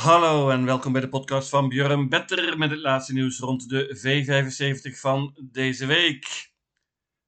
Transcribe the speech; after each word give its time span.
Hallo 0.00 0.50
en 0.50 0.64
welkom 0.64 0.92
bij 0.92 1.00
de 1.00 1.08
podcast 1.08 1.48
van 1.48 1.68
Björn 1.68 2.08
Better 2.08 2.58
met 2.58 2.70
het 2.70 2.78
laatste 2.78 3.12
nieuws 3.12 3.38
rond 3.38 3.68
de 3.68 3.96
V75 3.96 4.98
van 4.98 5.48
deze 5.52 5.86
week. 5.86 6.50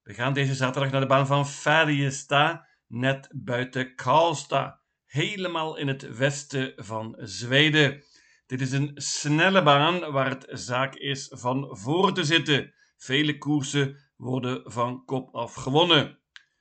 We 0.03 0.15
gaan 0.15 0.33
deze 0.33 0.55
zaterdag 0.55 0.91
naar 0.91 1.01
de 1.01 1.07
baan 1.07 1.27
van 1.27 1.47
Färjestad, 1.47 2.65
net 2.87 3.29
buiten 3.35 3.95
Karlstad, 3.95 4.79
helemaal 5.05 5.77
in 5.77 5.89
het 5.89 6.17
westen 6.17 6.73
van 6.77 7.17
Zweden. 7.19 8.03
Dit 8.47 8.61
is 8.61 8.73
een 8.73 8.91
snelle 8.95 9.63
baan 9.63 10.13
waar 10.13 10.29
het 10.29 10.47
zaak 10.49 10.95
is 10.95 11.29
van 11.31 11.77
voor 11.77 12.13
te 12.13 12.25
zitten. 12.25 12.75
Vele 12.97 13.39
koersen 13.39 14.13
worden 14.17 14.73
van 14.73 15.05
kop 15.05 15.35
af 15.35 15.55
gewonnen. 15.55 16.07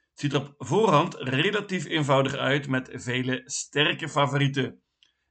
Het 0.09 0.19
ziet 0.19 0.33
er 0.33 0.39
op 0.39 0.53
voorhand 0.57 1.15
relatief 1.15 1.85
eenvoudig 1.85 2.35
uit 2.35 2.67
met 2.67 2.89
vele 2.93 3.41
sterke 3.45 4.09
favorieten. 4.09 4.81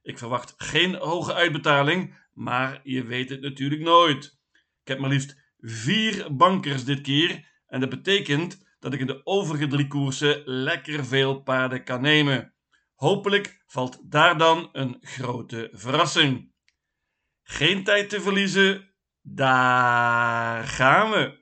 Ik 0.03 0.17
verwacht 0.17 0.53
geen 0.57 0.95
hoge 0.95 1.33
uitbetaling, 1.33 2.15
maar 2.33 2.79
je 2.83 3.03
weet 3.03 3.29
het 3.29 3.41
natuurlijk 3.41 3.81
nooit. 3.81 4.39
Ik 4.81 4.87
heb 4.87 4.99
maar 4.99 5.09
liefst 5.09 5.37
vier 5.59 6.35
bankers 6.35 6.83
dit 6.83 7.01
keer 7.01 7.49
en 7.67 7.79
dat 7.79 7.89
betekent 7.89 8.65
dat 8.79 8.93
ik 8.93 8.99
in 8.99 9.07
de 9.07 9.25
overige 9.25 9.67
drie 9.67 9.87
koersen 9.87 10.41
lekker 10.45 11.05
veel 11.05 11.41
paarden 11.41 11.83
kan 11.83 12.01
nemen. 12.01 12.53
Hopelijk 12.95 13.63
valt 13.67 14.11
daar 14.11 14.37
dan 14.37 14.69
een 14.71 14.97
grote 15.01 15.69
verrassing. 15.71 16.51
Geen 17.43 17.83
tijd 17.83 18.09
te 18.09 18.21
verliezen, 18.21 18.93
daar 19.21 20.63
gaan 20.63 21.11
we. 21.11 21.39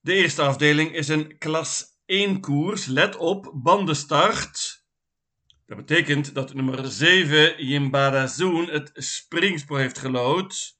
De 0.00 0.12
eerste 0.12 0.42
afdeling 0.42 0.92
is 0.92 1.08
een 1.08 1.38
klas 1.38 1.93
1 2.06 2.40
koers. 2.40 2.86
Let 2.86 3.16
op, 3.16 3.50
bandenstart. 3.54 4.84
Dat 5.66 5.76
betekent 5.76 6.34
dat 6.34 6.54
nummer 6.54 6.86
7, 6.86 7.64
Jimbada 7.64 8.26
Zoon, 8.26 8.68
het 8.68 8.90
springspoor 8.94 9.78
heeft 9.78 9.98
gelood. 9.98 10.78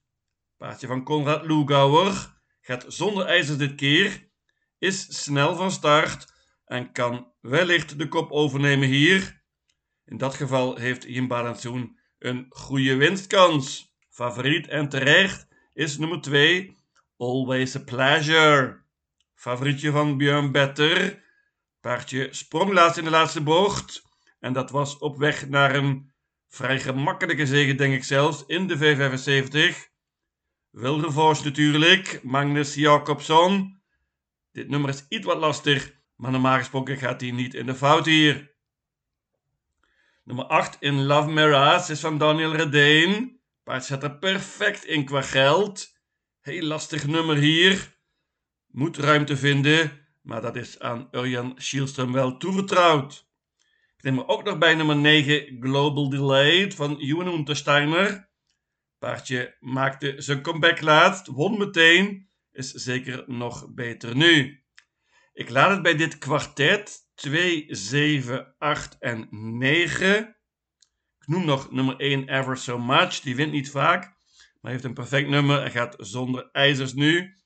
Paardje 0.57 0.87
van 0.87 1.05
Konrad 1.05 1.47
Lugauer 1.47 2.41
gaat 2.61 2.85
zonder 2.89 3.27
ijzers 3.27 3.59
dit 3.59 3.75
keer, 3.75 4.29
is 4.79 5.23
snel 5.23 5.57
van 5.57 5.71
start 5.71 6.33
en 6.65 6.93
kan 6.93 7.33
wellicht 7.41 7.99
de 7.99 8.09
kop 8.09 8.31
overnemen 8.31 8.89
hier. 8.89 9.43
In 10.05 10.17
dat 10.17 10.35
geval 10.35 10.77
heeft 10.77 11.03
Jimbada 11.03 11.55
Zoon 11.55 11.99
een 12.19 12.47
goede 12.49 12.97
winstkans. 12.97 13.93
Favoriet 14.11 14.69
en 14.69 14.89
terecht 14.89 15.47
is 15.73 15.99
nummer 15.99 16.21
2, 16.21 16.77
Always 17.17 17.77
a 17.77 17.81
Pleasure. 17.81 18.84
Favorietje 19.45 19.91
van 19.91 20.17
Björn 20.17 20.53
Better. 20.53 21.23
Paardje 21.81 22.29
sprong 22.31 22.73
laatst 22.73 22.99
in 22.99 23.05
de 23.05 23.11
laatste 23.11 23.41
bocht. 23.41 24.03
En 24.41 24.53
dat 24.53 24.71
was 24.71 24.99
op 24.99 25.17
weg 25.17 25.49
naar 25.49 25.75
een 25.75 26.13
vrij 26.49 26.81
gemakkelijke 26.81 27.47
zege, 27.47 27.75
denk 27.75 27.95
ik 27.95 28.05
zelfs, 28.05 28.45
in 28.47 28.67
de 28.67 28.77
V75. 28.79 29.91
Wildervos 30.71 31.43
natuurlijk, 31.43 32.21
Magnus 32.23 32.75
Jacobson. 32.75 33.83
Dit 34.53 34.69
nummer 34.69 34.91
is 34.91 35.05
iets 35.09 35.27
wat 35.27 35.39
lastig, 35.39 35.93
maar 36.17 36.31
normaal 36.31 36.59
gesproken 36.59 36.97
gaat 36.97 37.21
hij 37.21 37.31
niet 37.31 37.55
in 37.55 37.67
de 37.67 37.75
fout 37.75 38.07
hier. 38.07 38.55
Nummer 40.23 40.45
8 40.45 40.77
in 40.81 41.05
Love 41.05 41.31
Mirage 41.31 41.93
is 41.93 42.01
van 42.01 42.19
Daniel 42.19 42.55
Redeen. 42.55 43.41
Paard 43.63 43.85
zet 43.85 44.03
er 44.03 44.19
perfect 44.19 44.85
in 44.85 45.05
qua 45.05 45.23
geld. 45.23 45.93
Heel 46.41 46.63
lastig 46.63 47.07
nummer 47.07 47.37
hier 47.37 47.94
moet 48.75 48.97
ruimte 48.97 49.37
vinden, 49.37 50.07
maar 50.23 50.41
dat 50.41 50.57
is 50.57 50.79
aan 50.79 51.09
Urjan 51.11 51.59
Schielström 51.59 52.11
wel 52.11 52.37
toevertrouwd. 52.37 53.29
Ik 53.97 54.03
neem 54.03 54.19
er 54.19 54.29
ook 54.29 54.45
nog 54.45 54.59
bij 54.59 54.75
nummer 54.75 54.97
9 54.97 55.57
Global 55.61 56.11
Delayed 56.11 56.75
van 56.75 56.97
Johan 56.99 57.35
Untersteiner. 57.35 58.29
Paardje 58.99 59.57
maakte 59.61 60.15
zijn 60.17 60.43
comeback 60.43 60.81
laatst, 60.81 61.27
won 61.27 61.59
meteen, 61.59 62.29
is 62.53 62.71
zeker 62.71 63.25
nog 63.27 63.75
beter 63.75 64.17
nu. 64.17 64.63
Ik 65.33 65.51
laat 65.51 65.71
het 65.71 65.83
bij 65.83 65.97
dit 65.97 66.19
kwartet 66.19 67.11
2, 67.15 67.67
7, 67.69 68.55
8 68.59 68.97
en 68.99 69.29
9. 69.31 70.37
Ik 71.19 71.27
noem 71.27 71.45
nog 71.45 71.71
nummer 71.71 71.97
1 71.97 72.29
Ever 72.29 72.57
So 72.57 72.79
Much, 72.79 73.21
die 73.21 73.37
wint 73.37 73.53
niet 73.53 73.71
vaak, 73.71 74.17
maar 74.61 74.73
heeft 74.73 74.85
een 74.85 74.95
perfect 74.95 75.29
nummer 75.29 75.63
en 75.63 75.71
gaat 75.71 75.95
zonder 75.99 76.49
ijzers 76.53 76.93
nu. 76.93 77.43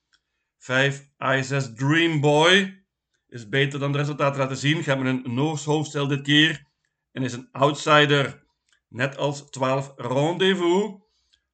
5. 0.59 1.09
ISS 1.17 1.73
Dream 1.73 2.19
Boy 2.19 2.83
is 3.27 3.49
beter 3.49 3.79
dan 3.79 3.91
de 3.91 3.97
resultaten 3.97 4.39
laten 4.39 4.57
zien. 4.57 4.83
Gaat 4.83 4.99
met 4.99 5.25
een 5.25 5.33
Noors 5.33 5.63
hoofdstel 5.63 6.07
dit 6.07 6.21
keer. 6.21 6.65
En 7.11 7.23
is 7.23 7.33
een 7.33 7.49
outsider. 7.51 8.43
Net 8.87 9.17
als 9.17 9.49
12 9.49 9.93
Rendezvous. 9.95 11.07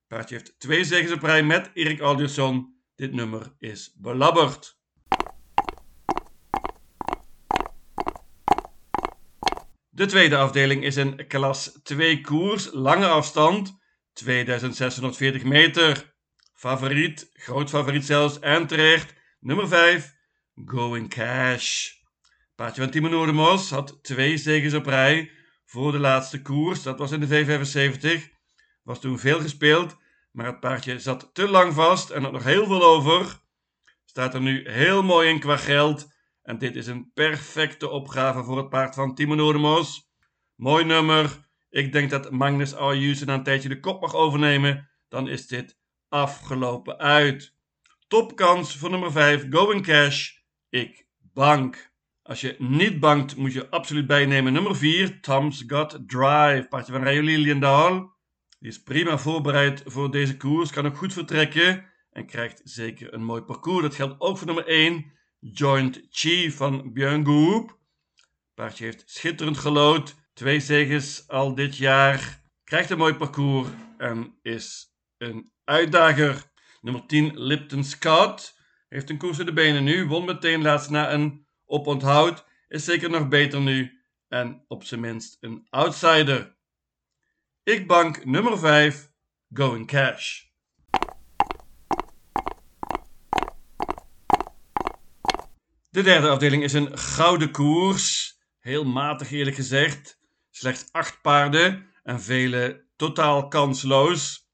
Paardje 0.08 0.36
heeft 0.36 0.60
twee 0.60 0.84
zegens 0.84 1.12
op 1.12 1.24
rij 1.24 1.44
met 1.44 1.72
Erik 1.74 2.00
Aldiusson. 2.02 2.76
Dit 2.96 3.14
nummer 3.14 3.56
is 3.60 3.96
belabberd. 3.98 4.78
De 9.90 10.06
tweede 10.06 10.38
afdeling 10.38 10.84
is 10.84 10.96
een 10.96 11.28
klas 11.28 11.80
2 11.84 12.22
koers, 12.22 12.70
lange 12.72 13.08
afstand, 13.08 13.78
2640 14.14 15.44
meter. 15.44 16.15
Favoriet, 16.66 17.30
groot 17.34 17.70
favoriet 17.70 18.06
zelfs, 18.06 18.40
en 18.40 18.68
terecht. 18.68 19.14
Nummer 19.40 19.68
5, 19.68 20.16
Going 20.66 21.10
Cash. 21.10 21.92
Paardje 22.56 22.82
van 22.82 22.92
Timo 22.92 23.08
Noordemos 23.08 23.70
had 23.70 24.04
twee 24.04 24.38
zegens 24.38 24.74
op 24.74 24.86
rij 24.86 25.32
voor 25.66 25.92
de 25.92 26.00
laatste 26.00 26.42
koers. 26.42 26.84
Dat 26.84 27.00
was 27.00 27.12
in 27.12 27.20
de 27.20 27.28
V75. 27.28 28.34
Was 28.84 29.00
toen 29.00 29.20
veel 29.20 29.40
gespeeld, 29.40 29.98
maar 30.32 30.46
het 30.46 30.60
paardje 30.60 31.00
zat 31.00 31.30
te 31.34 31.50
lang 31.50 31.74
vast 31.74 32.10
en 32.10 32.24
had 32.24 32.32
nog 32.32 32.44
heel 32.44 32.66
veel 32.66 32.84
over. 32.84 33.40
Staat 34.06 34.34
er 34.34 34.42
nu 34.42 34.70
heel 34.70 35.04
mooi 35.04 35.30
in 35.30 35.40
qua 35.40 35.58
geld. 35.58 36.08
En 36.42 36.58
dit 36.58 36.76
is 36.76 36.88
een 36.88 37.12
perfecte 37.14 37.90
opgave 37.90 38.44
voor 38.44 38.58
het 38.58 38.70
paard 38.70 38.96
van 38.96 39.16
Timo 39.16 39.36
Noordemos. 39.36 40.10
Mooi 40.56 40.86
nummer. 40.86 41.48
Ik 41.70 41.92
denk 41.92 42.10
dat 42.10 42.32
Magnus 42.32 42.76
Ayusen 42.76 43.28
na 43.28 43.34
een 43.34 43.44
tijdje 43.44 43.70
de 43.70 43.80
kop 43.80 44.02
mag 44.02 44.16
overnemen. 44.16 44.90
Dan 45.08 45.28
is 45.28 45.48
dit 45.48 45.84
afgelopen 46.16 46.98
uit. 46.98 47.54
Topkans 48.08 48.78
voor 48.78 48.90
nummer 48.90 49.12
5, 49.12 49.46
Going 49.50 49.84
Cash. 49.84 50.32
Ik 50.70 51.08
bank. 51.34 51.94
Als 52.22 52.42
je 52.42 52.56
niet 52.60 53.00
bankt, 53.00 53.36
moet 53.36 53.54
je 53.54 53.70
absoluut 53.70 54.08
bijnemen 54.08 54.54
nummer 54.54 54.76
4, 54.76 55.22
Tom's 55.22 55.64
Got 55.68 56.04
Drive. 56.08 56.66
Partje 56.70 56.92
van 56.92 57.04
Rayo 57.04 57.22
Liliendaal. 57.22 58.14
Die 58.60 58.70
is 58.70 58.84
prima 58.84 59.18
voorbereid 59.18 59.84
voor 59.86 60.12
deze 60.12 60.38
koers, 60.38 60.72
kan 60.72 60.86
ook 60.86 60.98
goed 60.98 61.14
vertrekken 61.14 61.86
en 62.12 62.26
krijgt 62.26 62.62
zeker 62.64 63.14
een 63.14 63.24
mooi 63.24 63.42
parcours. 63.42 63.82
Dat 63.82 63.96
geldt 63.96 64.22
ook 64.22 64.38
voor 64.38 64.48
nummer 64.48 64.68
1, 64.68 65.12
Joint 65.40 66.08
Chief 66.10 66.56
van 66.56 66.94
Björn 66.94 67.26
Goop. 67.26 67.78
Paardje 68.54 68.84
heeft 68.84 69.04
schitterend 69.06 69.58
gelood, 69.58 70.16
twee 70.34 70.60
zegens 70.60 71.28
al 71.28 71.56
dit 71.56 71.78
jaar, 71.78 72.42
krijgt 72.64 72.90
een 72.90 72.98
mooi 72.98 73.14
parcours 73.14 73.70
en 73.98 74.40
is 74.42 74.95
een 75.18 75.52
uitdager. 75.64 76.44
Nummer 76.82 77.06
10, 77.06 77.40
Lipton 77.40 77.84
Scott. 77.84 78.60
Heeft 78.90 79.10
een 79.10 79.18
koers 79.18 79.40
in 79.40 79.46
de 79.46 79.54
benen 79.54 79.84
nu. 79.84 80.08
Won 80.08 80.26
meteen 80.26 80.62
laatst 80.62 80.90
na 80.90 81.14
een 81.14 81.48
oponthoud. 81.66 82.46
Is 82.68 82.84
zeker 82.84 83.10
nog 83.10 83.28
beter 83.28 83.62
nu. 83.62 84.00
En 84.28 84.64
op 84.68 84.84
zijn 84.84 85.00
minst 85.00 85.38
een 85.40 85.68
outsider. 85.70 86.56
Ik 87.64 87.88
bank 87.88 88.26
nummer 88.26 88.60
5, 88.60 89.12
Going 89.54 89.88
Cash. 89.88 90.44
De 95.90 96.02
derde 96.02 96.30
afdeling 96.30 96.64
is 96.64 96.74
een 96.74 96.98
gouden 96.98 97.52
koers. 97.52 98.38
Heel 98.60 98.84
matig 98.84 99.32
eerlijk 99.32 99.56
gezegd. 99.56 100.20
Slechts 100.50 100.92
acht 100.92 101.22
paarden 101.22 101.90
en 102.04 102.22
vele 102.22 102.86
totaal 102.96 103.48
kansloos. 103.48 104.45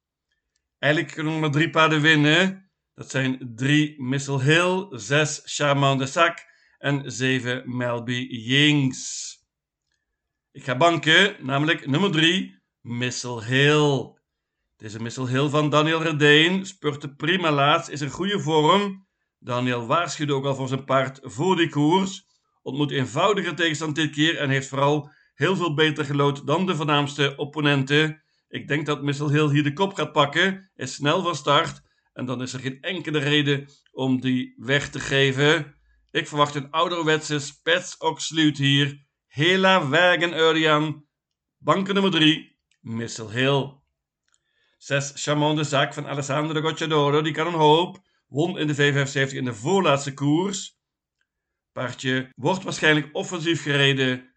Eigenlijk 0.81 1.13
kunnen 1.13 1.33
we 1.33 1.39
maar 1.39 1.51
drie 1.51 1.69
paarden 1.69 2.01
winnen. 2.01 2.69
Dat 2.93 3.09
zijn 3.09 3.51
drie 3.55 4.03
Missile 4.03 4.41
Hill, 4.41 4.87
zes 4.89 5.41
Charmant 5.45 5.99
de 5.99 6.05
Sac 6.05 6.39
en 6.77 7.11
zeven 7.11 7.77
Melby 7.77 8.27
Yings. 8.29 9.37
Ik 10.51 10.63
ga 10.63 10.77
banken, 10.77 11.35
namelijk 11.39 11.87
nummer 11.87 12.11
drie, 12.11 12.61
Missile 12.79 13.43
Hill. 13.43 14.13
Deze 14.77 15.01
Missile 15.01 15.29
Hill 15.29 15.49
van 15.49 15.69
Daniel 15.69 16.03
Redeen 16.03 16.65
spurte 16.65 17.15
prima 17.15 17.51
laatst, 17.51 17.89
is 17.89 18.01
in 18.01 18.09
goede 18.09 18.39
vorm. 18.39 19.07
Daniel 19.39 19.87
waarschuwde 19.87 20.33
ook 20.33 20.45
al 20.45 20.55
voor 20.55 20.67
zijn 20.67 20.85
paard 20.85 21.19
voor 21.23 21.55
die 21.55 21.69
koers. 21.69 22.25
Ontmoet 22.61 22.91
eenvoudiger 22.91 23.55
tegenstand 23.55 23.95
dit 23.95 24.11
keer 24.11 24.37
en 24.37 24.49
heeft 24.49 24.67
vooral 24.67 25.11
heel 25.33 25.55
veel 25.55 25.73
beter 25.73 26.05
gelood 26.05 26.47
dan 26.47 26.65
de 26.65 26.75
voornaamste 26.75 27.33
opponenten. 27.35 28.20
Ik 28.51 28.67
denk 28.67 28.85
dat 28.85 29.01
Missile 29.01 29.31
Hill 29.31 29.49
hier 29.49 29.63
de 29.63 29.73
kop 29.73 29.93
gaat 29.93 30.11
pakken, 30.11 30.71
is 30.75 30.93
snel 30.93 31.21
van 31.21 31.35
start 31.35 31.81
en 32.13 32.25
dan 32.25 32.41
is 32.41 32.53
er 32.53 32.59
geen 32.59 32.81
enkele 32.81 33.19
reden 33.19 33.67
om 33.91 34.21
die 34.21 34.53
weg 34.57 34.89
te 34.89 34.99
geven. 34.99 35.75
Ik 36.11 36.27
verwacht 36.27 36.55
een 36.55 36.71
ouderwetse 36.71 37.39
Spets 37.39 37.97
Oxluit 37.97 38.57
hier. 38.57 39.05
Hela 39.27 39.87
Wagen 39.87 40.33
Örjan. 40.33 41.05
Banken 41.57 41.93
nummer 41.93 42.11
3, 42.11 42.57
Missile 42.79 43.31
Hill. 43.31 43.79
6 44.77 45.11
Chamon 45.15 45.55
de 45.55 45.63
Zaak 45.63 45.93
van 45.93 46.07
Alessandro 46.07 46.61
Gocciadoro, 46.61 47.21
die 47.21 47.33
kan 47.33 47.47
een 47.47 47.53
hoop. 47.53 47.99
Won 48.27 48.57
in 48.57 48.67
de 48.67 48.75
V75 48.75 49.33
in 49.33 49.45
de 49.45 49.53
voorlaatste 49.53 50.13
koers. 50.13 50.79
Paardje 51.71 52.29
wordt 52.35 52.63
waarschijnlijk 52.63 53.09
offensief 53.11 53.61
gereden 53.61 54.30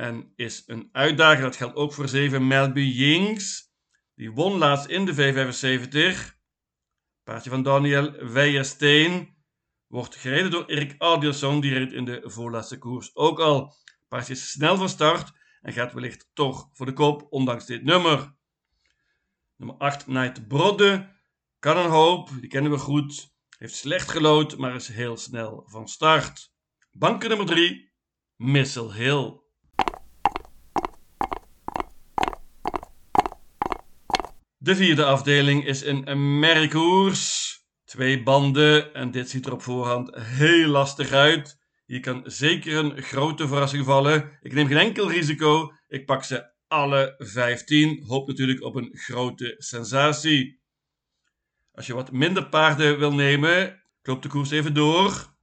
en 0.00 0.32
is 0.36 0.62
een 0.66 0.88
uitdager. 0.92 1.42
Dat 1.42 1.56
geldt 1.56 1.76
ook 1.76 1.92
voor 1.92 2.08
7 2.08 2.46
Melby 2.46 2.80
Jinks. 2.80 3.72
Die 4.14 4.32
won 4.32 4.58
laatst 4.58 4.86
in 4.86 5.04
de 5.04 5.14
V75. 5.14 6.38
Paardje 7.22 7.50
van 7.50 7.62
Daniel 7.62 8.32
Weijersteen 8.32 9.36
wordt 9.86 10.16
gereden 10.16 10.50
door 10.50 10.64
Erik 10.64 10.94
Adielson. 10.98 11.60
Die 11.60 11.72
reed 11.72 11.92
in 11.92 12.04
de 12.04 12.22
voorlaatste 12.24 12.78
koers 12.78 13.16
ook 13.16 13.40
al. 13.40 13.74
Paardje 14.08 14.32
is 14.32 14.50
snel 14.50 14.76
van 14.76 14.88
start 14.88 15.32
en 15.60 15.72
gaat 15.72 15.92
wellicht 15.92 16.30
toch 16.32 16.68
voor 16.72 16.86
de 16.86 16.92
kop, 16.92 17.26
ondanks 17.30 17.66
dit 17.66 17.84
nummer. 17.84 18.34
Nummer 19.56 19.76
8, 19.76 20.06
Night 20.06 20.48
Brodde. 20.48 21.18
Kan 21.58 21.90
hoop, 21.90 22.30
die 22.40 22.48
kennen 22.48 22.70
we 22.70 22.78
goed. 22.78 23.32
Heeft 23.58 23.74
slecht 23.74 24.10
gelood, 24.10 24.56
maar 24.56 24.74
is 24.74 24.88
heel 24.88 25.16
snel 25.16 25.64
van 25.66 25.88
start. 25.88 26.52
Banken 26.90 27.28
nummer 27.28 27.46
3, 27.46 27.92
Missile 28.36 28.92
Hill. 28.92 29.39
De 34.70 34.76
vierde 34.76 35.04
afdeling 35.04 35.66
is 35.66 35.84
een 35.84 36.38
merkkoers. 36.38 37.58
Twee 37.84 38.22
banden 38.22 38.94
en 38.94 39.10
dit 39.10 39.30
ziet 39.30 39.46
er 39.46 39.52
op 39.52 39.62
voorhand 39.62 40.10
heel 40.14 40.68
lastig 40.68 41.12
uit. 41.12 41.58
Hier 41.86 42.00
kan 42.00 42.22
zeker 42.24 42.76
een 42.76 43.02
grote 43.02 43.48
verrassing 43.48 43.84
vallen. 43.84 44.38
Ik 44.42 44.52
neem 44.52 44.66
geen 44.66 44.76
enkel 44.76 45.10
risico. 45.10 45.72
Ik 45.88 46.06
pak 46.06 46.24
ze 46.24 46.52
alle 46.68 47.14
15. 47.18 48.04
Hoop 48.06 48.28
natuurlijk 48.28 48.62
op 48.62 48.74
een 48.74 48.90
grote 48.92 49.54
sensatie. 49.58 50.60
Als 51.72 51.86
je 51.86 51.94
wat 51.94 52.12
minder 52.12 52.48
paarden 52.48 52.98
wil 52.98 53.12
nemen, 53.14 53.82
klopt 54.02 54.22
de 54.22 54.28
koers 54.28 54.50
even 54.50 54.74
door. 54.74 55.34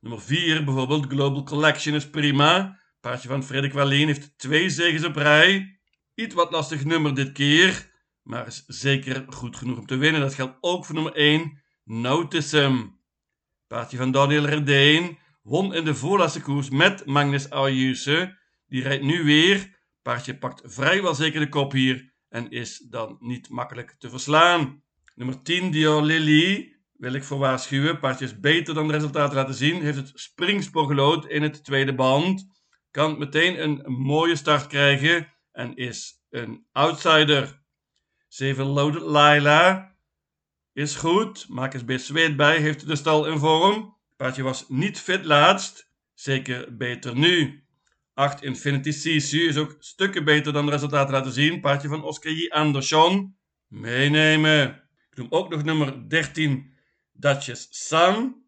Nummer 0.00 0.20
4 0.20 0.64
bijvoorbeeld, 0.64 1.06
Global 1.06 1.42
Collection 1.42 1.94
is 1.94 2.10
prima. 2.10 2.78
Paardje 3.00 3.28
van 3.28 3.44
Frederik 3.44 3.72
Wallien 3.72 4.06
heeft 4.06 4.38
twee 4.38 4.70
zegens 4.70 5.04
op 5.04 5.16
rij. 5.16 5.80
Iets 6.14 6.34
wat 6.34 6.50
lastig 6.50 6.84
nummer 6.84 7.14
dit 7.14 7.32
keer, 7.32 7.87
maar 8.28 8.46
is 8.46 8.64
zeker 8.66 9.24
goed 9.28 9.56
genoeg 9.56 9.78
om 9.78 9.86
te 9.86 9.96
winnen. 9.96 10.20
Dat 10.20 10.34
geldt 10.34 10.56
ook 10.60 10.84
voor 10.84 10.94
nummer 10.94 11.14
1, 11.14 11.62
Notice 11.84 12.58
Him. 12.58 13.00
Paardje 13.66 13.96
van 13.96 14.10
Daniel 14.10 14.44
Redeen 14.44 15.18
won 15.42 15.74
in 15.74 15.84
de 15.84 15.94
voorlaatste 15.94 16.40
koers 16.40 16.70
met 16.70 17.06
Magnus 17.06 17.50
Ayuse. 17.50 18.38
Die 18.66 18.82
rijdt 18.82 19.04
nu 19.04 19.24
weer. 19.24 19.78
Paardje 20.02 20.38
pakt 20.38 20.62
vrijwel 20.64 21.14
zeker 21.14 21.40
de 21.40 21.48
kop 21.48 21.72
hier 21.72 22.12
en 22.28 22.50
is 22.50 22.78
dan 22.78 23.16
niet 23.20 23.48
makkelijk 23.48 23.94
te 23.98 24.10
verslaan. 24.10 24.82
Nummer 25.14 25.42
10, 25.42 25.70
Dior 25.70 26.02
Lily, 26.02 26.76
wil 26.92 27.12
ik 27.12 27.24
voor 27.24 27.38
waarschuwen. 27.38 27.98
Paardje 27.98 28.24
is 28.24 28.40
beter 28.40 28.74
dan 28.74 28.86
de 28.86 28.92
resultaten 28.92 29.36
laten 29.36 29.54
zien. 29.54 29.82
Heeft 29.82 29.96
het 29.96 30.12
springspoor 30.14 30.86
gelood 30.86 31.26
in 31.26 31.42
het 31.42 31.64
tweede 31.64 31.94
band. 31.94 32.46
Kan 32.90 33.18
meteen 33.18 33.62
een 33.62 33.92
mooie 33.92 34.36
start 34.36 34.66
krijgen 34.66 35.34
en 35.52 35.76
is 35.76 36.22
een 36.30 36.66
outsider. 36.72 37.57
7 38.28 38.66
Loaded 38.66 39.02
Laila 39.02 39.96
is 40.72 40.94
goed. 40.96 41.48
Maak 41.48 41.74
eens 41.74 41.84
bij 41.84 41.98
zweet 41.98 42.36
bij. 42.36 42.58
Heeft 42.58 42.86
de 42.86 42.96
stal 42.96 43.26
in 43.26 43.38
vorm. 43.38 43.96
Paardje 44.16 44.42
was 44.42 44.68
niet 44.68 45.00
fit 45.00 45.24
laatst. 45.24 45.90
Zeker 46.14 46.76
beter 46.76 47.16
nu. 47.16 47.64
8 48.14 48.42
Infinity 48.42 48.90
Sisu 48.90 49.48
is 49.48 49.56
ook 49.56 49.76
stukken 49.78 50.24
beter 50.24 50.52
dan 50.52 50.66
de 50.66 50.72
resultaten 50.72 51.14
laten 51.14 51.32
zien. 51.32 51.60
Paardje 51.60 51.88
van 51.88 52.02
Oscar 52.02 52.32
J. 52.32 52.48
Anderson. 52.48 53.36
Meenemen. 53.66 54.88
Ik 55.10 55.16
noem 55.16 55.26
ook 55.30 55.48
nog 55.48 55.64
nummer 55.64 56.08
13 56.08 56.72
Duchess 57.12 57.68
Sun. 57.70 58.46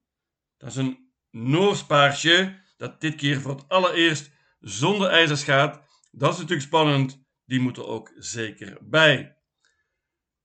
Dat 0.57 0.69
is 0.69 0.77
een 0.77 1.09
Noors 1.31 1.85
paardje 1.85 2.61
dat 2.77 3.01
dit 3.01 3.15
keer 3.15 3.41
voor 3.41 3.51
het 3.51 3.69
allereerst 3.69 4.31
zonder 4.61 5.09
ijzers 5.09 5.45
gaat. 5.45 5.83
Dat 6.11 6.33
is 6.33 6.39
natuurlijk 6.39 6.67
spannend. 6.67 7.23
Die 7.45 7.61
moeten 7.61 7.87
ook 7.87 8.13
zeker 8.17 8.79
bij. 8.81 9.37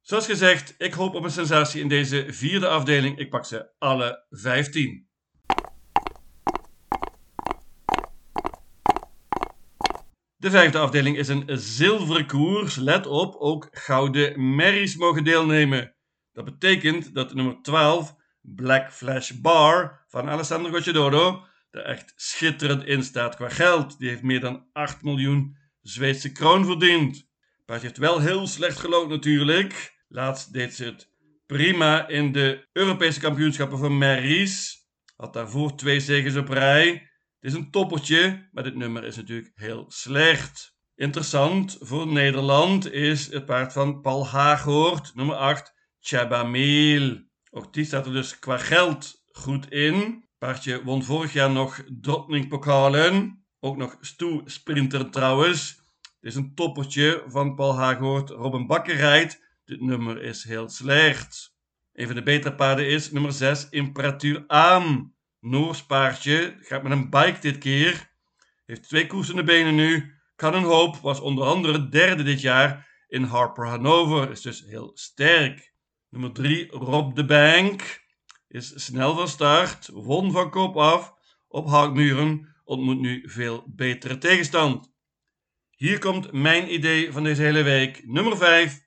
Zoals 0.05 0.25
gezegd, 0.25 0.75
ik 0.77 0.93
hoop 0.93 1.15
op 1.15 1.23
een 1.23 1.31
sensatie 1.31 1.81
in 1.81 1.87
deze 1.87 2.25
vierde 2.29 2.67
afdeling. 2.67 3.17
Ik 3.17 3.29
pak 3.29 3.45
ze 3.45 3.69
alle 3.77 4.25
15. 4.29 5.07
De 10.35 10.49
vijfde 10.49 10.77
afdeling 10.77 11.17
is 11.17 11.27
een 11.27 11.43
zilveren 11.47 12.27
koers. 12.27 12.75
Let 12.75 13.07
op, 13.07 13.35
ook 13.35 13.67
gouden 13.71 14.55
merries 14.55 14.95
mogen 14.95 15.23
deelnemen. 15.23 15.95
Dat 16.31 16.45
betekent 16.45 17.15
dat 17.15 17.33
nummer 17.33 17.61
12, 17.61 18.15
Black 18.41 18.91
Flash 18.93 19.31
Bar 19.31 20.05
van 20.07 20.29
Alessandro 20.29 20.71
Gocciadoro, 20.71 21.45
er 21.69 21.83
echt 21.83 22.13
schitterend 22.15 22.83
in 22.83 23.03
staat 23.03 23.35
qua 23.35 23.49
geld. 23.49 23.99
Die 23.99 24.09
heeft 24.09 24.23
meer 24.23 24.39
dan 24.39 24.67
8 24.73 25.01
miljoen 25.01 25.57
Zweedse 25.81 26.31
kroon 26.31 26.65
verdiend. 26.65 27.27
Maar 27.65 27.81
heeft 27.81 27.97
wel 27.97 28.19
heel 28.19 28.47
slecht 28.47 28.79
gelopen 28.79 29.09
natuurlijk. 29.09 29.93
Laatst 30.15 30.53
deed 30.53 30.73
ze 30.73 30.83
het 30.83 31.09
prima 31.45 32.07
in 32.07 32.31
de 32.31 32.67
Europese 32.71 33.19
kampioenschappen 33.19 33.77
van 33.77 33.97
Maries. 33.97 34.85
Had 35.15 35.33
daarvoor 35.33 35.75
twee 35.75 35.99
zegens 35.99 36.35
op 36.35 36.49
rij. 36.49 36.89
Het 37.39 37.51
is 37.51 37.53
een 37.53 37.71
toppertje, 37.71 38.49
maar 38.51 38.63
dit 38.63 38.75
nummer 38.75 39.03
is 39.03 39.15
natuurlijk 39.15 39.51
heel 39.55 39.85
slecht. 39.87 40.75
Interessant 40.95 41.77
voor 41.79 42.07
Nederland 42.07 42.91
is 42.91 43.31
het 43.31 43.45
paard 43.45 43.73
van 43.73 44.01
Paul 44.01 44.27
Haaghoort, 44.27 45.15
nummer 45.15 45.35
8, 45.35 45.73
Chabameel. 45.99 47.23
Ook 47.51 47.73
die 47.73 47.85
staat 47.85 48.05
er 48.05 48.13
dus 48.13 48.39
qua 48.39 48.57
geld 48.57 49.23
goed 49.31 49.71
in. 49.71 50.27
Paardje 50.37 50.83
won 50.83 51.03
vorig 51.03 51.33
jaar 51.33 51.51
nog 51.51 51.83
Drottning 52.01 52.47
Pokalen. 52.47 53.45
Ook 53.59 53.77
nog 53.77 53.97
Stoe 54.01 54.41
Sprinter 54.45 55.09
trouwens. 55.09 55.75
Het 56.01 56.33
is 56.33 56.35
een 56.35 56.55
toppertje 56.55 57.23
van 57.27 57.55
Paul 57.55 57.75
Haaghoort. 57.75 58.29
Robin 58.29 58.67
Bakker 58.67 58.95
rijdt. 58.95 59.43
Dit 59.65 59.81
nummer 59.81 60.21
is 60.21 60.43
heel 60.43 60.69
slecht. 60.69 61.55
Een 61.93 62.05
van 62.05 62.15
de 62.15 62.23
betere 62.23 62.55
paarden 62.55 62.87
is 62.87 63.11
nummer 63.11 63.31
6, 63.31 63.69
Imperatuur 63.69 64.43
aan. 64.47 65.13
Noors 65.39 65.85
paardje, 65.85 66.55
gaat 66.59 66.83
met 66.83 66.91
een 66.91 67.09
bike 67.09 67.39
dit 67.39 67.57
keer. 67.57 68.11
Heeft 68.65 68.83
twee 68.83 69.07
koers 69.07 69.27
de 69.27 69.43
benen 69.43 69.75
nu. 69.75 70.13
Kan 70.35 70.53
een 70.53 70.63
hoop, 70.63 70.95
was 70.95 71.19
onder 71.19 71.45
andere 71.45 71.89
derde 71.89 72.23
dit 72.23 72.41
jaar 72.41 72.87
in 73.07 73.23
Harper 73.23 73.67
Hanover. 73.67 74.31
Is 74.31 74.41
dus 74.41 74.63
heel 74.67 74.91
sterk. 74.93 75.73
Nummer 76.09 76.31
3, 76.31 76.71
Rob 76.71 77.15
de 77.15 77.25
Bank. 77.25 78.03
Is 78.47 78.73
snel 78.75 79.15
van 79.15 79.27
start, 79.27 79.87
won 79.87 80.31
van 80.31 80.49
kop 80.49 80.77
af. 80.77 81.13
Op 81.47 81.67
houtmuren 81.67 82.55
ontmoet 82.63 82.99
nu 82.99 83.29
veel 83.29 83.63
betere 83.67 84.17
tegenstand. 84.17 84.93
Hier 85.69 85.99
komt 85.99 86.31
mijn 86.31 86.73
idee 86.73 87.11
van 87.11 87.23
deze 87.23 87.41
hele 87.41 87.63
week. 87.63 88.07
Nummer 88.07 88.37
5, 88.37 88.84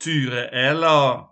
Ture 0.00 0.48
Ella. 0.50 1.30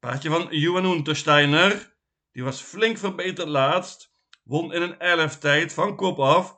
Paardje 0.00 0.30
van 0.30 0.46
Johan 0.50 0.84
Untersteiner. 0.84 1.96
Die 2.32 2.44
was 2.44 2.60
flink 2.60 2.98
verbeterd 2.98 3.48
laatst. 3.48 4.10
Won 4.44 4.72
in 4.72 4.82
een 4.82 4.98
11 4.98 5.38
tijd 5.38 5.72
van 5.74 5.96
kop 5.96 6.18
af. 6.18 6.56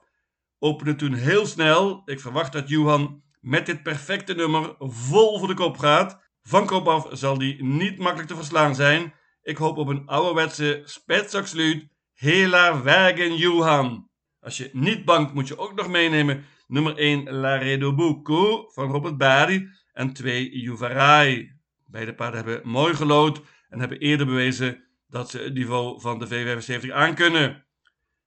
Opende 0.58 0.94
toen 0.94 1.14
heel 1.14 1.46
snel. 1.46 2.02
Ik 2.04 2.20
verwacht 2.20 2.52
dat 2.52 2.68
Johan 2.68 3.22
met 3.40 3.66
dit 3.66 3.82
perfecte 3.82 4.34
nummer 4.34 4.74
vol 4.78 5.38
voor 5.38 5.48
de 5.48 5.54
kop 5.54 5.78
gaat. 5.78 6.20
Van 6.42 6.66
kop 6.66 6.88
af 6.88 7.08
zal 7.10 7.38
die 7.38 7.64
niet 7.64 7.98
makkelijk 7.98 8.28
te 8.28 8.36
verslaan 8.36 8.74
zijn. 8.74 9.14
Ik 9.42 9.56
hoop 9.56 9.76
op 9.76 9.88
een 9.88 10.06
ouderwetse 10.06 10.82
spetsaksluut. 10.84 11.88
Hela 12.14 12.82
Wagen 12.82 13.36
Johan. 13.36 14.10
Als 14.40 14.56
je 14.56 14.70
niet 14.72 15.04
bankt 15.04 15.34
moet 15.34 15.48
je 15.48 15.58
ook 15.58 15.74
nog 15.74 15.88
meenemen 15.88 16.44
nummer 16.66 16.96
1 16.96 17.30
Laredo 17.30 17.94
Bucco 17.94 18.68
van 18.72 18.90
Robert 18.90 19.16
Bari 19.16 19.68
en 19.96 20.12
2 20.12 20.58
Juvarai. 20.58 21.52
Beide 21.86 22.14
paarden 22.14 22.44
hebben 22.44 22.68
mooi 22.68 22.94
gelood 22.94 23.40
en 23.68 23.78
hebben 23.78 23.98
eerder 23.98 24.26
bewezen 24.26 24.84
dat 25.08 25.30
ze 25.30 25.38
het 25.38 25.54
niveau 25.54 26.00
van 26.00 26.18
de 26.18 26.26
V75 26.28 26.92
aankunnen. 26.92 27.66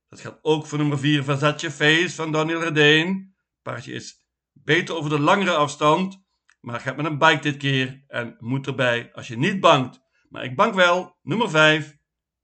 Dat 0.10 0.22
geldt 0.22 0.40
ook 0.42 0.66
voor 0.66 0.78
nummer 0.78 1.00
4 1.00 1.24
Versace 1.24 1.72
Face 1.72 2.16
van 2.16 2.32
Daniel 2.32 2.62
Redeen. 2.62 3.36
Paardje 3.62 3.94
is 3.94 4.26
beter 4.54 4.96
over 4.96 5.10
de 5.10 5.20
langere 5.20 5.56
afstand, 5.56 6.24
maar 6.62 6.80
gaat 6.80 6.96
met 6.96 7.06
een 7.06 7.18
bike 7.18 7.42
dit 7.42 7.58
keer 7.58 8.04
en 8.08 8.36
moet 8.40 8.68
erbij 8.68 9.10
als 9.14 9.28
je 9.28 9.38
niet 9.38 9.60
bangt. 9.60 10.02
Maar 10.30 10.44
ik 10.44 10.56
bank 10.56 10.74
wel, 10.74 11.18
nummer 11.22 11.50
5, 11.50 11.98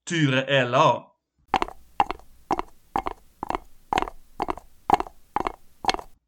Ture 0.03 0.43
Ella. 0.43 1.13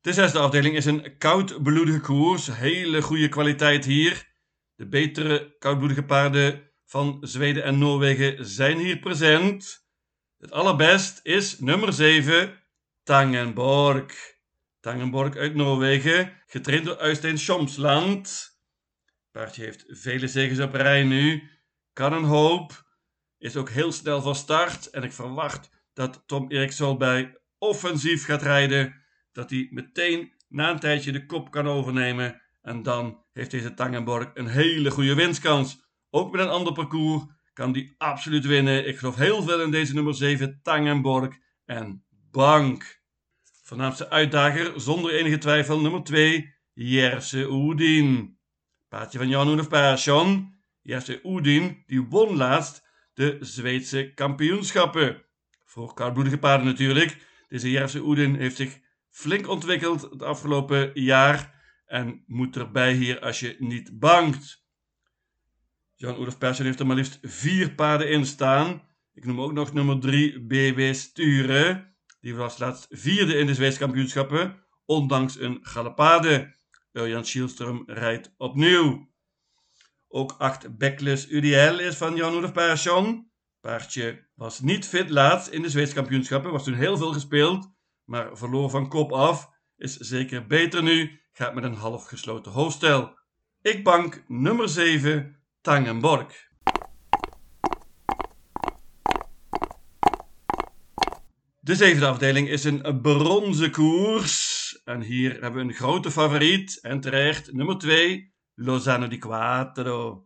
De 0.08 0.14
zesde 0.14 0.40
afdeling 0.40 0.76
is 0.76 0.86
een 0.86 1.18
koudbloedige 1.18 2.00
koers. 2.00 2.48
Hele 2.48 3.02
goede 3.02 3.30
kwaliteit 3.30 3.86
hier. 3.86 4.28
De 4.76 4.88
betere 4.88 5.56
koudbloedige 5.60 6.04
paarden 6.04 6.72
van 6.86 7.18
Zweden 7.22 7.64
en 7.64 7.78
Noorwegen 7.78 8.46
zijn 8.46 8.78
hier 8.78 9.00
present. 9.00 9.88
Het 10.38 10.52
allerbest 10.52 11.20
is 11.24 11.60
nummer 11.60 11.94
7, 11.94 12.64
Tangenborg. 13.04 14.14
Tangenborg 14.80 15.36
uit 15.36 15.56
Noorwegen, 15.56 16.34
getraind 16.46 16.86
door 16.86 17.04
Uystein 17.04 17.38
Schomsland. 17.38 18.50
Paardje 19.32 19.64
heeft 19.64 19.86
vele 19.88 20.28
zegens 20.28 20.60
op 20.60 20.74
rij 20.74 21.04
nu, 21.04 21.50
kan 21.94 22.14
een 22.14 22.24
hoop, 22.24 22.86
is 23.38 23.56
ook 23.56 23.70
heel 23.70 23.92
snel 23.92 24.22
van 24.22 24.36
start 24.36 24.90
en 24.90 25.04
ik 25.04 25.14
verwacht 25.14 25.70
dat 25.94 26.24
Tom 26.26 26.52
Eriksson 26.52 26.98
bij 26.98 27.38
offensief 27.58 28.26
gaat 28.26 28.42
rijden, 28.42 29.06
dat 29.38 29.50
hij 29.50 29.68
meteen 29.72 30.32
na 30.48 30.70
een 30.70 30.80
tijdje 30.80 31.12
de 31.12 31.26
kop 31.26 31.52
kan 31.52 31.68
overnemen 31.68 32.42
en 32.62 32.84
dan 32.84 33.24
heeft 33.34 33.52
deze 33.52 33.74
Tangenborg 33.74 34.32
een 34.34 34.48
hele 34.48 34.92
goede 34.92 35.16
winstkans. 35.16 35.84
Ook 36.10 36.32
met 36.32 36.42
een 36.42 36.50
ander 36.50 36.74
parcours 36.74 37.24
kan 37.54 37.72
die 37.72 37.96
absoluut 37.98 38.46
winnen. 38.46 38.88
Ik 38.88 38.98
geloof 38.98 39.16
heel 39.16 39.44
veel 39.44 39.62
in 39.62 39.72
deze 39.72 39.94
nummer 39.94 40.16
7 40.16 40.60
Tangenborg 40.64 41.38
en 41.66 42.06
Bank. 42.32 43.02
Voornaamste 43.64 44.10
uitdager 44.10 44.82
zonder 44.82 45.14
enige 45.14 45.38
twijfel 45.38 45.82
nummer 45.82 46.04
2 46.04 46.54
Jerse 46.74 47.50
Oedin. 47.50 48.38
Paardje 48.88 49.18
van 49.18 49.30
Jan 49.30 49.60
of 49.60 49.68
Persson. 49.68 50.56
Jerse 50.82 51.20
Oedin 51.24 51.84
die 51.86 52.02
won 52.02 52.36
laatst 52.36 52.84
de 53.14 53.38
Zweedse 53.40 54.12
kampioenschappen. 54.14 55.26
Voor 55.66 55.94
koudbloedige 55.94 56.38
paarden 56.38 56.66
natuurlijk. 56.66 57.18
Deze 57.48 57.72
Jerse 57.72 58.02
Oedin 58.02 58.36
heeft 58.36 58.56
zich 58.56 58.86
flink 59.18 59.48
ontwikkeld 59.48 60.02
het 60.02 60.22
afgelopen 60.22 60.92
jaar 60.94 61.64
en 61.86 62.24
moet 62.28 62.56
erbij 62.56 62.94
hier 62.94 63.20
als 63.20 63.40
je 63.40 63.56
niet 63.60 64.00
bangt. 64.00 64.66
Jan-Oelof 65.96 66.38
Persson 66.38 66.66
heeft 66.66 66.80
er 66.80 66.86
maar 66.86 66.96
liefst 66.96 67.20
vier 67.22 67.76
paarden 67.76 68.10
in 68.10 68.26
staan. 68.26 68.82
Ik 69.14 69.26
noem 69.26 69.42
ook 69.42 69.54
nog 69.54 69.74
nummer 69.74 70.00
3 70.00 70.46
BW 70.46 70.94
Sturen. 70.94 71.96
Die 72.20 72.36
was 72.36 72.58
laatst 72.58 72.88
vierde 72.90 73.38
in 73.38 73.46
de 73.46 73.54
Zweedse 73.54 73.80
kampioenschappen, 73.80 74.64
ondanks 74.86 75.40
een 75.40 75.60
galopade. 75.62 76.56
Jan 76.92 77.26
Schielström 77.26 77.84
rijdt 77.86 78.34
opnieuw. 78.38 79.12
Ook 80.08 80.32
8 80.32 80.78
Backless 80.78 81.30
UDL 81.30 81.80
is 81.80 81.96
van 81.96 82.16
Jan-Oelof 82.16 82.52
Persson. 82.52 83.32
Paardje 83.60 84.28
was 84.36 84.60
niet 84.60 84.86
fit 84.86 85.10
laatst 85.10 85.48
in 85.48 85.62
de 85.62 85.70
Zweedse 85.70 85.94
kampioenschappen, 85.94 86.52
was 86.52 86.64
toen 86.64 86.74
heel 86.74 86.98
veel 86.98 87.14
gespeeld, 87.14 87.76
maar 88.08 88.38
verloor 88.38 88.70
van 88.70 88.90
kop 88.90 89.12
af. 89.12 89.50
Is 89.78 89.96
zeker 89.96 90.48
beter 90.48 90.84
nu, 90.84 91.22
gaat 91.32 91.54
met 91.54 91.64
een 91.64 91.74
half 91.74 92.06
gesloten 92.06 92.52
hoofdstel. 92.52 93.18
Ik 93.62 93.84
bank 93.84 94.24
nummer 94.28 94.70
7 94.70 95.36
Tangenborg. 95.62 96.46
De 101.60 101.76
zevende 101.76 102.08
afdeling 102.08 102.50
is 102.50 102.64
een 102.64 103.02
bronzen 103.02 103.72
koers. 103.72 104.82
En 104.84 105.02
hier 105.02 105.32
hebben 105.32 105.54
we 105.54 105.60
een 105.60 105.74
grote 105.74 106.12
favoriet. 106.12 106.80
En 106.82 107.00
terecht, 107.00 107.54
nummer 107.54 107.78
2, 107.78 108.34
Lozano 108.56 109.08
di 109.08 109.18
Quattro. 109.18 110.26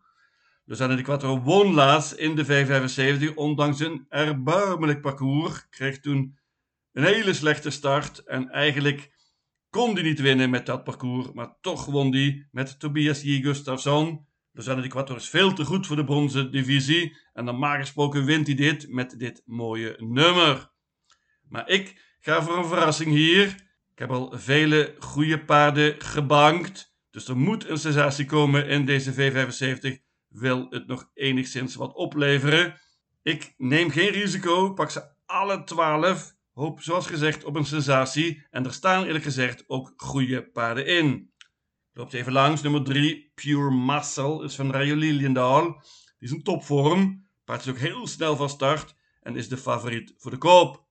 Lozano 0.66 0.96
di 0.96 1.02
Quattro 1.02 1.42
won 1.42 1.74
laatst 1.74 2.12
in 2.12 2.36
de 2.36 2.46
575, 2.46 3.36
ondanks 3.36 3.80
een 3.80 4.06
erbarmelijk 4.10 5.02
parcours. 5.02 5.70
Kreeg 5.70 6.00
toen 6.00 6.40
een 6.94 7.04
hele 7.04 7.34
slechte 7.34 7.70
start. 7.70 8.24
En 8.24 8.50
eigenlijk 8.50 9.12
kon 9.70 9.94
hij 9.94 10.04
niet 10.04 10.20
winnen 10.20 10.50
met 10.50 10.66
dat 10.66 10.84
parcours. 10.84 11.32
Maar 11.32 11.56
toch 11.62 11.86
won 11.86 12.14
hij 12.14 12.48
met 12.52 12.80
Tobias 12.80 13.22
J. 13.22 13.42
Gustafsson. 13.42 14.26
Lozano 14.54 14.82
di 14.82 14.88
Quattro 14.88 15.16
is 15.16 15.30
veel 15.30 15.54
te 15.54 15.66
goed 15.66 15.88
voor 15.88 15.96
de 15.96 16.04
bronzen 16.04 16.52
divisie. 16.52 17.18
En 17.34 17.46
normaal 17.46 17.78
gesproken 17.78 18.26
wint 18.26 18.48
hij 18.48 18.56
dit 18.56 18.90
met 18.90 19.20
dit 19.20 19.42
mooie 19.46 19.96
nummer. 20.00 20.72
Maar 21.50 21.70
ik 21.70 22.16
ga 22.20 22.44
voor 22.44 22.58
een 22.58 22.66
verrassing 22.66 23.12
hier. 23.12 23.48
Ik 23.92 24.00
heb 24.00 24.12
al 24.12 24.34
vele 24.36 24.96
goede 25.00 25.46
paarden 25.46 26.02
gebankt. 26.02 26.96
Dus 27.12 27.28
er 27.28 27.38
moet 27.38 27.70
een 27.70 27.78
sensatie 27.78 28.26
komen 28.26 28.68
in 28.68 28.86
deze 28.86 29.14
V75. 29.14 30.02
Wil 30.28 30.68
het 30.70 30.88
nog 30.88 31.10
enigszins 31.14 31.76
wat 31.76 31.94
opleveren? 31.94 32.80
Ik 33.22 33.54
neem 33.58 33.90
geen 33.90 34.10
risico. 34.10 34.74
Pak 34.74 34.90
ze 34.90 35.04
alle 35.26 35.64
12. 35.64 36.40
Hoop 36.62 36.82
zoals 36.82 37.08
gezegd 37.08 37.44
op 37.44 37.56
een 37.56 37.66
sensatie. 37.66 38.46
En 38.50 38.66
er 38.66 38.74
staan 38.74 39.06
eerlijk 39.06 39.24
gezegd 39.24 39.64
ook 39.68 39.94
goede 39.96 40.50
paarden 40.52 40.86
in. 40.86 41.32
Loopt 41.94 42.14
even 42.14 42.32
langs. 42.32 42.62
Nummer 42.62 42.84
3, 42.84 43.32
Pure 43.36 43.72
Muscle, 43.72 44.44
is 44.44 44.56
van 44.56 44.72
Rayo 44.72 44.96
Liliendaal. 44.96 45.64
Die 45.72 45.82
is 46.20 46.32
een 46.32 46.44
topvorm. 46.44 47.28
Paard 47.44 47.62
is 47.62 47.70
ook 47.70 47.78
heel 47.78 48.08
snel 48.08 48.36
van 48.36 48.50
start 48.50 48.96
en 49.22 49.36
is 49.36 49.50
de 49.50 49.58
favoriet 49.58 50.14
voor 50.18 50.32
de 50.32 50.38
koop. 50.38 50.86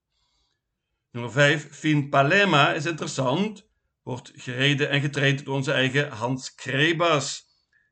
Nummer 1.10 1.32
5, 1.32 1.68
Fin 1.70 2.08
Palema, 2.08 2.72
is 2.72 2.86
interessant. 2.86 3.68
Wordt 4.02 4.32
gereden 4.34 4.90
en 4.90 5.00
getraind 5.00 5.44
door 5.44 5.54
onze 5.54 5.72
eigen 5.72 6.10
Hans 6.10 6.54
Krebas. 6.54 7.44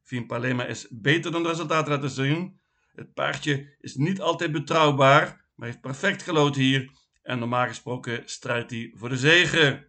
Fin 0.03 0.27
Palema 0.27 0.65
is 0.65 0.87
beter 0.91 1.33
dan 1.33 1.43
de 1.43 1.49
resultaten 1.49 1.93
laten 1.93 2.11
zien. 2.11 2.61
Het 2.93 3.15
paardje 3.15 3.77
is 3.81 3.95
niet 3.95 4.21
altijd 4.21 4.53
betrouwbaar, 4.53 5.49
maar 5.55 5.69
heeft 5.69 5.81
perfect 5.81 6.23
gelood 6.23 6.57
hier. 6.57 7.07
En 7.29 7.39
normaal 7.39 7.67
gesproken 7.67 8.23
strijdt 8.25 8.71
hij 8.71 8.93
voor 8.95 9.09
de 9.09 9.17
zegen. 9.17 9.87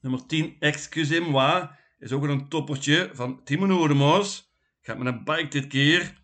Nummer 0.00 0.26
10, 0.26 0.56
Excusez-moi, 0.58 1.68
is 1.98 2.12
ook 2.12 2.22
een 2.22 2.48
toppertje 2.48 3.10
van 3.12 3.44
Timo 3.44 3.66
Noordemos. 3.66 4.54
Gaat 4.80 4.98
met 4.98 5.06
een 5.06 5.24
bike 5.24 5.48
dit 5.48 5.66
keer. 5.66 6.22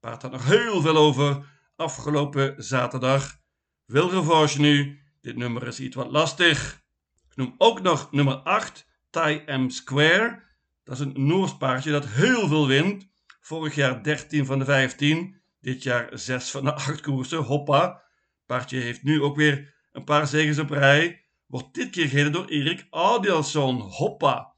Paard 0.00 0.22
had 0.22 0.30
nog 0.30 0.44
heel 0.44 0.80
veel 0.80 0.96
over 0.96 1.44
afgelopen 1.76 2.54
zaterdag. 2.56 3.40
Wil 3.86 4.10
revanche 4.10 4.60
nu. 4.60 5.00
Dit 5.20 5.36
nummer 5.36 5.66
is 5.66 5.80
iets 5.80 5.96
wat 5.96 6.10
lastig. 6.10 6.82
Ik 7.30 7.36
noem 7.36 7.54
ook 7.58 7.80
nog 7.80 8.12
nummer 8.12 8.34
8, 8.34 8.86
Tai 9.10 9.42
M 9.46 9.68
Square. 9.68 10.42
Dat 10.84 10.94
is 10.94 11.00
een 11.00 11.26
Noors 11.26 11.56
paardje 11.56 11.90
dat 11.90 12.06
heel 12.06 12.48
veel 12.48 12.66
wint. 12.66 13.08
Vorig 13.40 13.74
jaar 13.74 14.02
13 14.02 14.46
van 14.46 14.58
de 14.58 14.64
15. 14.64 15.40
Dit 15.60 15.82
jaar 15.82 16.08
6 16.12 16.50
van 16.50 16.64
de 16.64 16.74
8 16.74 17.00
koersen. 17.00 17.38
Hoppa. 17.38 18.06
Paardje 18.48 18.80
heeft 18.80 19.02
nu 19.02 19.22
ook 19.22 19.36
weer 19.36 19.74
een 19.92 20.04
paar 20.04 20.26
zegens 20.26 20.58
op 20.58 20.70
rij. 20.70 21.24
Wordt 21.46 21.74
dit 21.74 21.90
keer 21.90 22.08
gereden 22.08 22.32
door 22.32 22.46
Erik 22.46 22.86
Adielson. 22.90 23.80
Hoppa. 23.80 24.54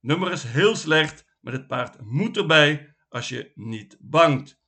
Nummer 0.00 0.32
is 0.32 0.42
heel 0.42 0.76
slecht, 0.76 1.36
maar 1.40 1.52
dit 1.52 1.66
paard 1.66 2.00
moet 2.00 2.36
erbij 2.36 2.94
als 3.08 3.28
je 3.28 3.52
niet 3.54 3.96
bangt. 4.00 4.60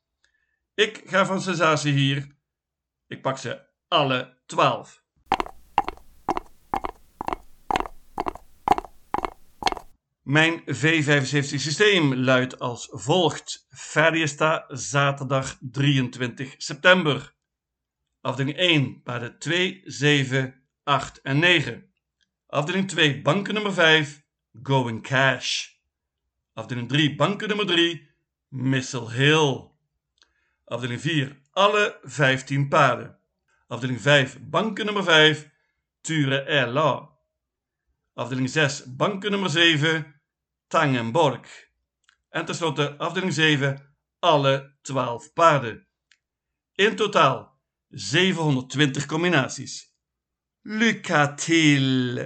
Ik 0.74 1.02
ga 1.04 1.26
van 1.26 1.40
sensatie 1.40 1.92
hier. 1.92 2.36
Ik 3.06 3.22
pak 3.22 3.38
ze 3.38 3.60
alle 3.88 4.42
12. 4.46 5.02
Mijn 10.22 10.60
V75 10.60 11.40
systeem 11.40 12.14
luidt 12.14 12.58
als 12.58 12.88
volgt. 12.90 13.66
Ferdiesta 13.70 14.64
zaterdag 14.68 15.58
23 15.60 16.54
september. 16.56 17.33
Afdeling 18.24 18.56
1, 18.56 19.02
paarden 19.02 19.38
2, 19.38 19.82
7, 19.84 20.54
8 20.84 21.20
en 21.22 21.38
9. 21.38 21.90
Afdeling 22.46 22.88
2, 22.88 23.22
banken 23.22 23.54
nummer 23.54 23.72
5, 23.72 24.22
Going 24.62 25.02
Cash. 25.02 25.78
Afdeling 26.54 26.88
3, 26.88 27.16
banken 27.16 27.48
nummer 27.48 27.66
3, 27.66 28.08
Missile 28.48 29.10
Hill. 29.10 29.70
Afdeling 30.64 31.00
4, 31.00 31.36
alle 31.52 31.98
15 32.02 32.68
paarden. 32.68 33.18
Afdeling 33.68 34.00
5, 34.00 34.38
banken 34.40 34.86
nummer 34.86 35.02
5, 35.02 35.50
Ture 36.00 36.44
Ella. 36.46 37.10
Afdeling 38.14 38.48
6, 38.50 38.96
banken 38.96 39.30
nummer 39.30 39.50
7, 39.50 40.14
Tangenborg. 40.68 41.46
En 42.30 42.44
tenslotte 42.44 42.98
afdeling 42.98 43.32
7, 43.32 43.96
alle 44.18 44.76
12 44.82 45.32
paarden. 45.32 45.86
In 46.74 46.96
totaal 46.96 47.53
720 47.96 49.06
combinaties. 49.06 49.84
Lycka 50.64 51.26
till! 51.26 52.18